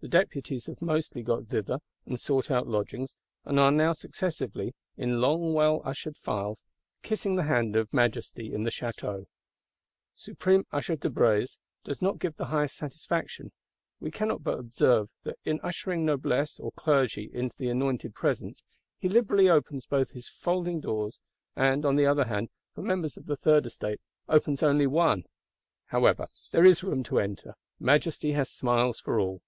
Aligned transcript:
The 0.00 0.08
Deputies 0.10 0.66
have 0.66 0.80
mostly 0.80 1.24
got 1.24 1.48
thither, 1.48 1.80
and 2.04 2.20
sought 2.20 2.48
out 2.48 2.68
lodgings; 2.68 3.16
and 3.44 3.58
are 3.58 3.72
now 3.72 3.92
successively, 3.92 4.72
in 4.96 5.20
long 5.20 5.52
well 5.52 5.82
ushered 5.84 6.16
files, 6.16 6.62
kissing 7.02 7.34
the 7.34 7.42
hand 7.42 7.74
of 7.74 7.92
Majesty 7.92 8.54
in 8.54 8.62
the 8.62 8.70
Château. 8.70 9.26
Supreme 10.14 10.64
Usher 10.70 10.94
de 10.94 11.10
Brézé 11.10 11.58
does 11.82 12.00
not 12.00 12.20
give 12.20 12.36
the 12.36 12.44
highest 12.44 12.76
satisfaction: 12.76 13.50
we 13.98 14.12
cannot 14.12 14.44
but 14.44 14.60
observe 14.60 15.10
that 15.24 15.40
in 15.44 15.58
ushering 15.64 16.04
Noblesse 16.06 16.60
or 16.60 16.70
Clergy 16.70 17.28
into 17.34 17.56
the 17.56 17.68
anointed 17.68 18.14
Presence, 18.14 18.62
he 19.00 19.08
liberally 19.08 19.48
opens 19.48 19.86
both 19.86 20.10
his 20.12 20.28
folding 20.28 20.78
doors; 20.78 21.18
and 21.56 21.84
on 21.84 21.96
the 21.96 22.06
other 22.06 22.26
hand, 22.26 22.48
for 22.76 22.82
members 22.82 23.16
of 23.16 23.26
the 23.26 23.34
Third 23.34 23.66
Estate 23.66 24.00
opens 24.28 24.62
only 24.62 24.86
one! 24.86 25.24
However, 25.86 26.28
there 26.52 26.66
is 26.66 26.84
room 26.84 27.02
to 27.04 27.18
enter; 27.18 27.54
Majesty 27.80 28.30
has 28.34 28.52
smiles 28.52 29.00
for 29.00 29.18
all. 29.18 29.42